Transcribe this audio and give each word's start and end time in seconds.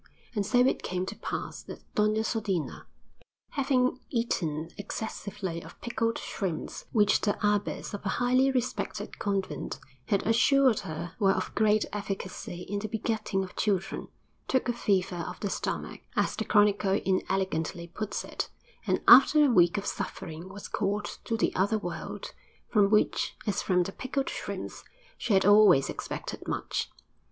And 0.33 0.43
so 0.43 0.57
it 0.65 0.81
came 0.81 1.05
to 1.05 1.15
pass 1.15 1.61
that 1.61 1.83
Doña 1.93 2.25
Sodina, 2.25 2.87
having 3.51 3.99
eaten 4.09 4.69
excessively 4.75 5.61
of 5.61 5.79
pickled 5.79 6.17
shrimps, 6.17 6.85
which 6.91 7.21
the 7.21 7.37
abbess 7.47 7.93
of 7.93 8.03
a 8.03 8.09
highly 8.17 8.49
respected 8.51 9.19
convent 9.19 9.79
had 10.07 10.25
assured 10.25 10.79
her 10.79 11.13
were 11.19 11.33
of 11.33 11.53
great 11.53 11.85
efficacy 11.93 12.63
in 12.63 12.79
the 12.79 12.87
begetting 12.87 13.43
of 13.43 13.55
children, 13.55 14.07
took 14.47 14.67
a 14.67 14.73
fever 14.73 15.17
of 15.29 15.39
the 15.41 15.51
stomach, 15.51 16.01
as 16.15 16.35
the 16.35 16.45
chronicle 16.45 16.99
inelegantly 17.05 17.85
puts 17.87 18.23
it, 18.23 18.49
and 18.87 19.01
after 19.07 19.45
a 19.45 19.51
week 19.51 19.77
of 19.77 19.85
suffering 19.85 20.49
was 20.49 20.67
called 20.67 21.19
to 21.25 21.37
the 21.37 21.53
other 21.55 21.77
world, 21.77 22.33
from 22.69 22.89
which, 22.89 23.35
as 23.45 23.61
from 23.61 23.83
the 23.83 23.91
pickled 23.91 24.29
shrimps, 24.31 24.83
she 25.19 25.33
had 25.35 25.45
always 25.45 25.91
expected 25.91 26.47
much. 26.47 26.89